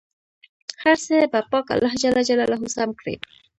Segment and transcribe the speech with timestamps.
[0.83, 3.15] هر څه به پاک الله جل جلاله سم کړي.